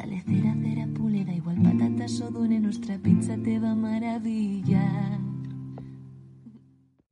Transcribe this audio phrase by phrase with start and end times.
[0.00, 5.20] Dale cera, cera, pule, da igual patatas o dune, nuestra pizza te va a maravillar.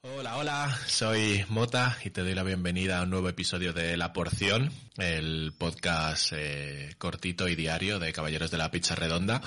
[0.00, 4.12] Hola, hola, soy Mota y te doy la bienvenida a un nuevo episodio de La
[4.12, 9.40] Porción, el podcast eh, cortito y diario de Caballeros de la Pizza Redonda.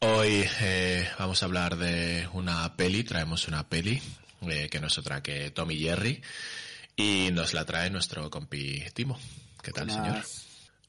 [0.00, 4.02] Hoy eh, vamos a hablar de una peli, traemos una peli
[4.40, 6.20] eh, que no es otra que Tommy Jerry
[6.96, 9.20] y nos la trae nuestro compi Timo.
[9.62, 10.24] ¿Qué tal, señor?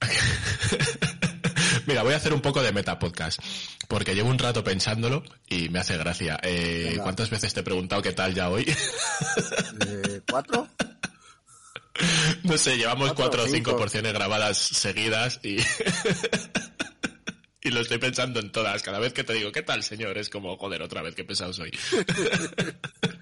[1.86, 3.40] Mira, voy a hacer un poco de meta podcast,
[3.88, 6.40] porque llevo un rato pensándolo y me hace gracia.
[6.44, 6.98] Eh.
[7.02, 8.66] ¿Cuántas veces te he preguntado qué tal ya hoy?
[9.88, 10.68] Eh, ¿Cuatro?
[12.44, 13.78] no sé, llevamos Cuatro o cinco cinco.
[13.78, 15.58] porciones grabadas seguidas y...
[17.62, 18.82] y lo estoy pensando en todas.
[18.82, 20.18] Cada vez que te digo, ¿qué tal, señor?
[20.18, 21.72] Es como, joder, otra vez, qué pesado soy.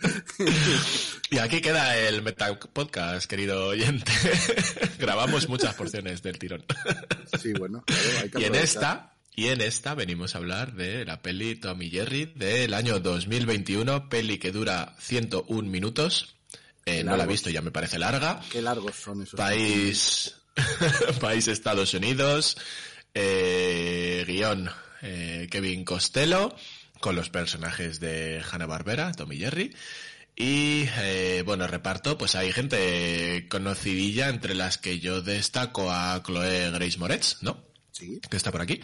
[1.29, 4.11] y aquí queda el Meta Podcast, querido oyente.
[4.99, 6.63] Grabamos muchas porciones del tirón.
[7.41, 11.03] Sí, bueno, claro, hay que Y en esta, y en esta venimos a hablar de
[11.03, 16.35] la peli Tommy Jerry del año 2021, peli que dura 101 minutos.
[16.85, 18.41] Eh, no la he visto, ya me parece larga.
[18.49, 19.37] Qué largos son esos.
[19.37, 20.35] País,
[21.19, 22.57] país Estados Unidos,
[23.13, 24.69] eh, guion
[25.01, 26.55] eh, Kevin Costello,
[27.05, 29.75] con los personajes de Hanna Barbera, Tommy Jerry.
[30.35, 36.71] Y eh, bueno, reparto, pues hay gente conocidilla, entre las que yo destaco a Chloe
[36.71, 37.63] Grace Moretz, ¿no?
[37.91, 38.81] Sí, que está por aquí.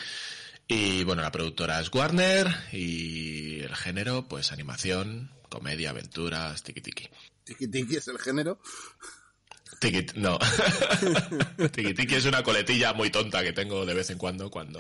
[0.68, 7.10] Y bueno, la productora es Warner y el género, pues animación, comedia, aventuras, tiki tiki.
[7.44, 8.62] tiki tiki es el género.
[9.82, 10.38] Tiki, no.
[11.74, 14.80] tiki tiki es una coletilla muy tonta que tengo de vez en cuando cuando,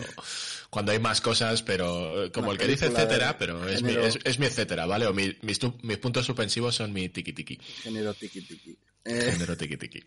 [0.70, 3.94] cuando hay más cosas, pero eh, como Una el que dice etcétera, pero es mi,
[3.94, 5.08] es, es mi etcétera, ¿vale?
[5.08, 7.58] O mi- mis, tu- mis puntos suspensivos son mi tiki tiki.
[7.82, 8.78] Género tiki tiki.
[9.04, 10.04] Eh, Género tiki tiki.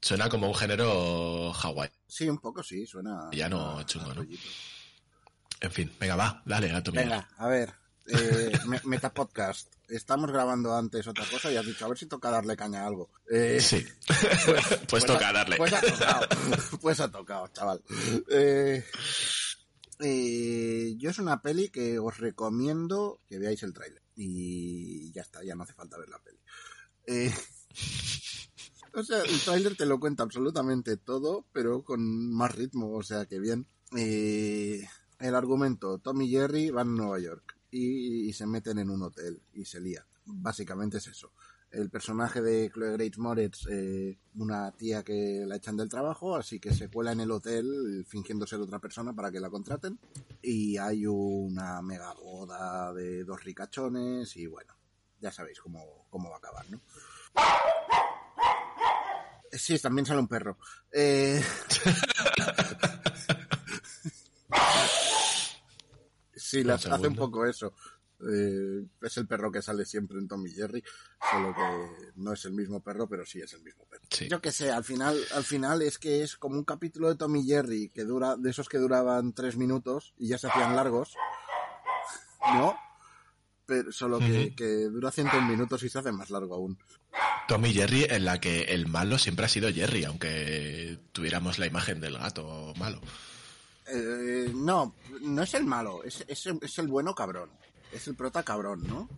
[0.00, 1.90] Suena como un género Hawái.
[2.08, 3.28] sí, un poco sí, suena.
[3.32, 4.26] Ya no, chungo, ¿no?
[5.60, 7.28] En fin, venga, va, dale a tu mierda.
[7.28, 7.74] Venga, a ver.
[8.08, 8.35] Eh,
[8.84, 9.72] Metapodcast.
[9.88, 12.86] Estamos grabando antes otra cosa y has dicho, a ver si toca darle caña a
[12.86, 13.10] algo.
[13.30, 13.84] Eh, Sí.
[14.88, 15.56] pues, toca ha- darle.
[15.56, 16.26] Pues ha tocado.
[16.82, 17.82] pues ha tocado, chaval.
[18.28, 18.84] Eh,
[20.00, 24.02] eh, yo es una peli que os recomiendo que veáis el tráiler.
[24.16, 26.38] Y ya está, ya no hace falta ver la peli.
[27.06, 27.34] Eh,
[28.94, 33.26] o sea, el tráiler te lo cuenta absolutamente todo, pero con más ritmo, o sea
[33.26, 33.66] que bien.
[33.96, 34.86] Eh,
[35.20, 39.02] el argumento, Tom y Jerry van a Nueva York y, y se meten en un
[39.02, 40.06] hotel y se lía.
[40.24, 41.32] Básicamente es eso.
[41.70, 46.60] El personaje de Chloe Grace Moretz, eh, una tía que la echan del trabajo, así
[46.60, 49.98] que se cuela en el hotel fingiendo ser otra persona para que la contraten.
[50.40, 54.74] Y hay una mega boda de dos ricachones y bueno,
[55.20, 56.80] ya sabéis cómo, cómo va a acabar, ¿no?
[59.52, 60.58] Sí, también sale un perro.
[60.92, 61.42] Eh...
[66.50, 67.72] Sí, las- hace un poco eso.
[68.32, 70.82] Eh, es el perro que sale siempre en Tom y Jerry,
[71.30, 74.04] solo que no es el mismo perro, pero sí es el mismo perro.
[74.10, 74.26] Sí.
[74.28, 77.36] Yo que sé, al final, al final es que es como un capítulo de Tom
[77.36, 81.14] y Jerry que dura, de esos que duraban tres minutos y ya se hacían largos,
[82.54, 82.74] ¿no?
[83.66, 86.78] Pero solo que dura 101 minutos y se hace más largo aún.
[87.48, 92.00] Tommy Jerry en la que el malo siempre ha sido Jerry, aunque tuviéramos la imagen
[92.00, 93.00] del gato malo.
[93.88, 97.50] Eh, no, no es el malo, es, es, es el bueno cabrón.
[97.92, 99.08] Es el prota cabrón, ¿no?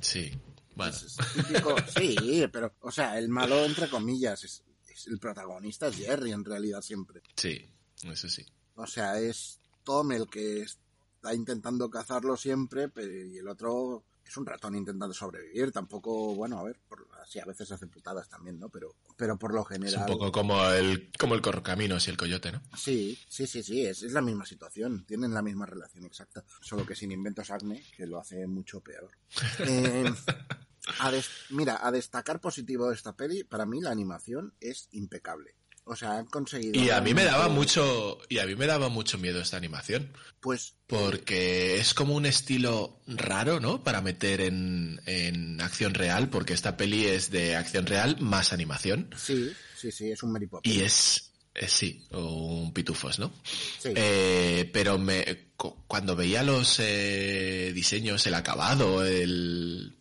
[0.00, 0.32] Sí.
[0.74, 5.18] Bueno, Es, es típico, sí, pero, o sea, el malo entre comillas, es, es el
[5.18, 7.22] protagonista es Jerry en realidad siempre.
[7.36, 7.66] sí,
[8.02, 8.44] eso sí.
[8.74, 14.36] O sea, es Tom el que está intentando cazarlo siempre, pero y el otro es
[14.36, 15.70] un ratón intentando sobrevivir.
[15.72, 18.68] Tampoco, bueno, a ver, por, así a veces hace putadas también, ¿no?
[18.68, 20.00] Pero, pero por lo Es general.
[20.00, 22.60] un poco como el, como el correcaminos y el coyote, ¿no?
[22.76, 26.84] Sí, sí, sí, sí, es, es la misma situación, tienen la misma relación exacta, solo
[26.84, 29.10] que sin inventos acne, que lo hace mucho peor.
[29.66, 30.04] Eh,
[31.00, 35.54] a des- mira, a destacar positivo de esta peli, para mí la animación es impecable.
[35.88, 36.80] O sea, han conseguido...
[36.82, 40.12] Y a mí me daba mucho, y a mí me daba mucho miedo esta animación.
[40.40, 43.84] Pues Porque es como un estilo raro, ¿no?
[43.84, 49.10] Para meter en, en acción real, porque esta peli es de acción real más animación.
[49.16, 53.32] sí, sí, sí, es un Mary Y es, Eh, sí, un pitufos, ¿no?
[53.78, 53.90] Sí.
[53.94, 59.96] Eh, pero me, cu- cuando veía los eh, diseños, el acabado, el,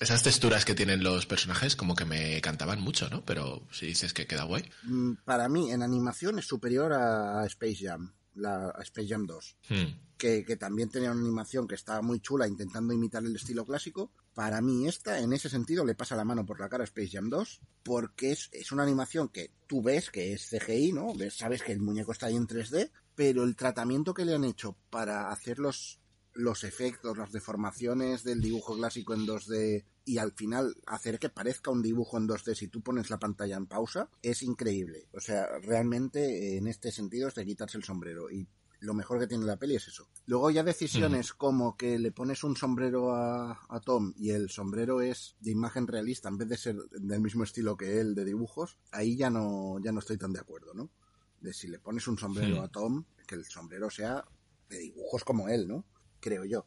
[0.00, 3.24] esas texturas que tienen los personajes, como que me cantaban mucho, ¿no?
[3.24, 4.64] Pero si dices que queda guay.
[4.84, 9.56] Mm, Para mí, en animación es superior a Space Jam, la, a Space Jam 2.
[9.68, 9.92] Hmm.
[10.20, 14.12] que, que también tenía una animación que estaba muy chula intentando imitar el estilo clásico.
[14.34, 17.08] Para mí esta, en ese sentido, le pasa la mano por la cara a Space
[17.12, 21.14] Jam 2, porque es, es una animación que tú ves que es CGI, ¿no?
[21.14, 24.44] Ves- sabes que el muñeco está ahí en 3D, pero el tratamiento que le han
[24.44, 25.99] hecho para hacer los,
[26.34, 31.70] los efectos, las deformaciones del dibujo clásico en 2D y al final hacer que parezca
[31.70, 35.08] un dibujo en 2D si tú pones la pantalla en pausa, es increíble.
[35.12, 38.46] O sea, realmente en este sentido es de quitarse el sombrero y
[38.80, 40.08] lo mejor que tiene la peli es eso.
[40.26, 45.02] Luego ya decisiones como que le pones un sombrero a, a Tom y el sombrero
[45.02, 48.78] es de imagen realista en vez de ser del mismo estilo que él de dibujos,
[48.90, 50.90] ahí ya no, ya no estoy tan de acuerdo, ¿no?
[51.40, 54.24] De si le pones un sombrero a Tom, que el sombrero sea
[54.68, 55.84] de dibujos como él, ¿no?
[56.20, 56.66] Creo yo.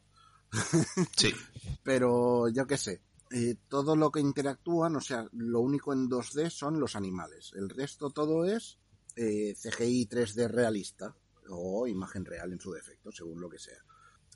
[1.16, 1.32] Sí.
[1.84, 3.02] Pero yo qué sé.
[3.32, 7.52] eh, todo lo que interactúan, o sea, lo único en 2D son los animales.
[7.56, 8.80] El resto todo es
[9.16, 11.16] eh, CGI 3D realista
[11.50, 13.84] o imagen real en su defecto, según lo que sea.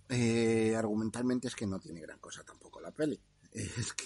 [0.09, 3.19] Eh, argumentalmente es que no tiene gran cosa tampoco la peli.
[3.51, 4.05] Es que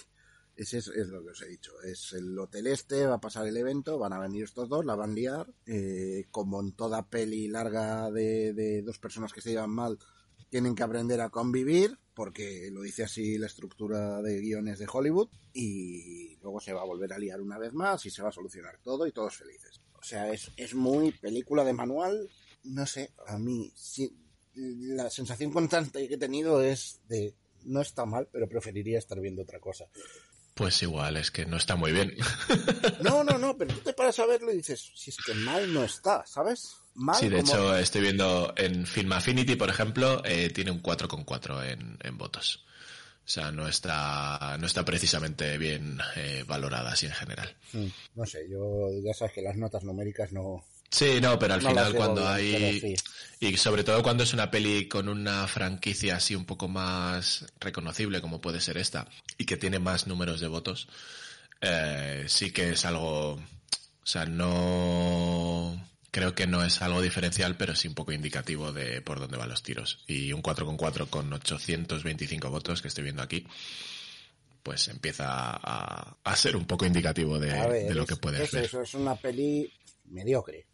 [0.54, 1.72] ese es, es lo que os he dicho.
[1.82, 4.94] Es el hotel este, va a pasar el evento, van a venir estos dos, la
[4.94, 5.54] van a liar.
[5.66, 9.98] eh, como en toda peli larga de, de dos personas que se llevan mal,
[10.52, 15.30] tienen que aprender a convivir, porque lo dice así la estructura de guiones de Hollywood,
[15.54, 18.32] y luego se va a volver a liar una vez más y se va a
[18.32, 19.80] solucionar todo y todos felices.
[19.94, 22.28] O sea, es, es muy película de manual,
[22.64, 24.14] no sé, a mí sí,
[24.54, 27.34] la sensación constante que he tenido es de
[27.64, 29.86] no está mal, pero preferiría estar viendo otra cosa.
[30.52, 32.14] Pues igual, es que no está muy bien.
[33.02, 35.72] No, no, no, pero tú te paras a verlo y dices, si es que mal
[35.72, 36.76] no está, ¿sabes?
[36.94, 40.82] Mal Sí, de como- hecho, estoy viendo en Film Affinity, por ejemplo, eh, tiene un
[40.82, 42.64] 4,4 en, en votos.
[43.24, 47.54] O sea, no está, no está precisamente bien eh, valorada así en general.
[47.72, 47.86] Mm,
[48.16, 50.64] No sé, yo ya sabes que las notas numéricas no...
[50.90, 52.80] Sí, no, pero al No final cuando bien, hay...
[52.80, 52.94] sí.
[53.40, 58.20] Y sobre todo cuando es una peli con una franquicia así un poco más reconocible
[58.20, 59.06] como puede ser esta
[59.38, 60.88] y que tiene más números de votos,
[61.62, 63.34] eh, sí que es algo...
[63.34, 63.40] O
[64.06, 65.88] sea, no...
[66.12, 69.48] Creo que no es algo diferencial, pero sí un poco indicativo de por dónde van
[69.48, 70.04] los tiros.
[70.06, 73.46] Y un 4,4 con 825 votos que estoy viendo aquí,
[74.62, 78.16] pues empieza a, a ser un poco indicativo de, A ver, de lo es- que
[78.16, 78.64] puedes es ver.
[78.64, 79.72] eso, es una peli
[80.04, 80.66] mediocre.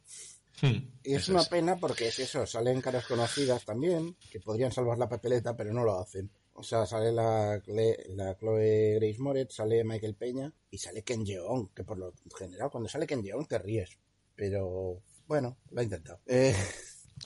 [0.61, 1.49] Hmm, Y es una es.
[1.49, 5.85] pena porque es eso, salen caras conocidas también, que podrían salvar la papeleta, pero no
[5.85, 6.29] lo hacen.
[6.55, 7.63] O sea, sale la,
[8.09, 12.71] la Chloe Grace Moretz, sale Michael Peña y sale Ken Jeong, que por lo general
[12.71, 13.91] cuando sale Ken Jeong te ríes.
[14.35, 16.21] Pero bueno, lo ha intentado.
[16.27, 16.57] Eh,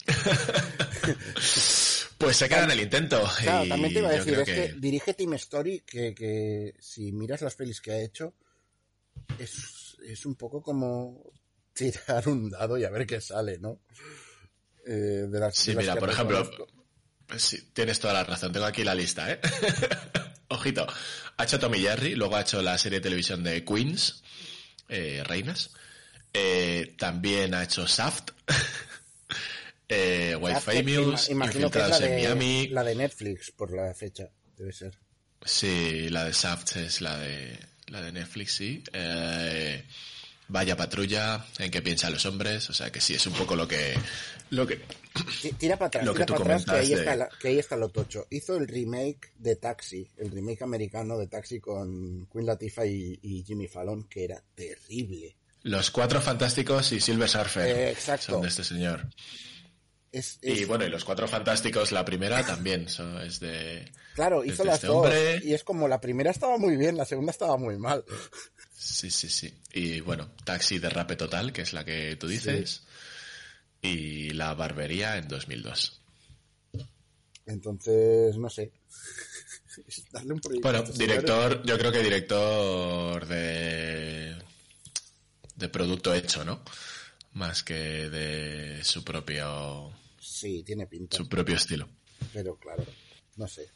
[2.23, 3.21] Pues se queda en el intento.
[3.41, 4.75] claro, y también te iba a decir, es que...
[4.79, 8.35] dirige Team Story, que, que si miras las pelis que ha hecho,
[9.41, 11.33] es, es un poco como
[11.73, 13.81] tirar un dado y a ver qué sale, ¿no?
[14.87, 16.49] Eh, de las, Sí, de las mira, por ejemplo,
[17.37, 18.53] sí, tienes toda la razón.
[18.53, 19.41] Tengo aquí la lista, ¿eh?
[20.49, 20.87] Ojito.
[21.39, 24.23] Ha hecho Tommy Jerry, luego ha hecho la serie de televisión de Queens,
[24.89, 25.73] eh, Reinas.
[26.35, 28.31] Eh, también ha hecho Shaft,
[29.89, 32.69] eh, que- Famous, ima- Infiltrados en de, Miami.
[32.69, 34.99] la de Netflix por la fecha, debe ser.
[35.45, 37.59] Sí, la de Shaft es la de,
[37.89, 38.83] la de Netflix, sí.
[38.93, 39.85] Eh,
[40.49, 43.67] Vaya patrulla, en qué piensan los hombres, o sea que sí, es un poco lo
[43.67, 43.95] que,
[44.51, 44.81] lo que,
[45.41, 47.29] Ti- Tira para atrás, Lo que tira tú para atrás, que ahí, está de- la-
[47.41, 48.27] que ahí está lo tocho.
[48.29, 53.43] Hizo el remake de Taxi, el remake americano de Taxi con Queen Latifah y, y
[53.45, 55.37] Jimmy Fallon, que era terrible.
[55.63, 58.33] Los Cuatro Fantásticos y Silver Surfer Eh, exacto.
[58.33, 59.09] son de este señor.
[60.11, 63.91] Es, Y bueno, y Los Cuatro Fantásticos, la primera también so- es de...
[64.15, 64.97] claro, hizo de las este dos.
[64.97, 65.41] hombre.
[65.43, 68.05] Y es como la primera estaba muy bien, la segunda estaba muy mal.
[68.77, 69.55] Sí, sí, sí.
[69.73, 72.83] Y bueno, Taxi de Rape Total, que es la que tú dices.
[73.81, 76.03] Y La Barbería en 2002.
[77.47, 78.71] Entonces, no sé.
[80.13, 84.02] Darle un proyecto Bueno, director, yo creo que director de...
[85.63, 86.61] de producto hecho, ¿no?
[87.33, 89.93] Más que de su propio...
[90.21, 91.17] Sí, tiene pinta.
[91.17, 91.89] su propio estilo.
[92.33, 92.85] Pero claro,
[93.37, 93.69] no sé.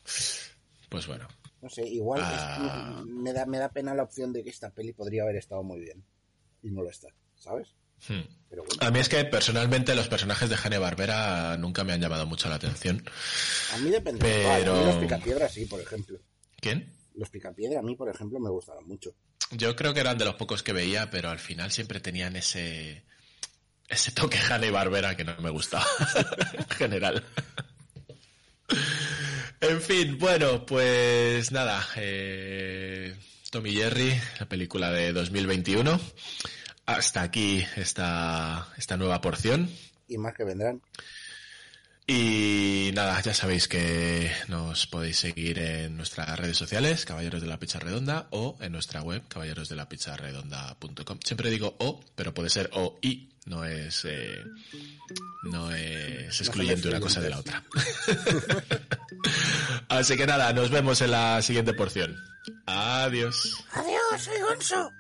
[0.91, 1.27] Pues bueno.
[1.63, 3.03] No sé, igual es- Ah.
[3.07, 5.81] me, da, me da pena la opción de que esta peli podría haber estado muy
[5.81, 6.05] bien.
[6.63, 7.69] Y no lo está, ¿sabes?
[8.09, 8.21] Hmm.
[8.51, 12.01] Pero bueno, A mí es que personalmente los personajes de Hanna Barbera nunca me han
[12.01, 13.03] llamado mucho la atención.
[13.73, 14.21] a mí depende.
[14.21, 16.19] Pero- a mí los picapiedras sí, por ejemplo.
[16.61, 16.93] ¿Quién?
[17.15, 19.15] Los picapiedra a mí, por ejemplo, me gustaban mucho.
[19.51, 23.05] Yo creo que eran de los pocos que veía, pero al final siempre tenían ese
[23.89, 25.87] ese toque Hanna y Barbera que no me gustaba
[26.53, 27.25] en general.
[29.61, 33.17] En fin, bueno, pues nada, eh,
[33.51, 35.99] Tommy Jerry, la película de 2021.
[36.85, 39.71] Hasta aquí esta, esta nueva porción.
[40.09, 40.83] Y más que vendrán.
[42.09, 47.59] Y nada, ya sabéis que nos podéis seguir en nuestras redes sociales, Caballeros de la
[47.59, 51.19] Pizza Redonda, o en nuestra web, caballerosdelapizzaredonda.com.
[51.25, 54.45] Siempre digo o, pero puede ser o y, no es, eh,
[55.51, 57.65] no es excluyente una cosa de la otra.
[59.89, 62.17] Así que nada, nos vemos en la siguiente porción.
[62.67, 63.65] Adiós.
[63.73, 64.93] Adiós, soy Gonzo.